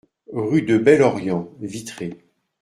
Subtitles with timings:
[0.33, 2.17] Rue de Bel-Orient, Vitré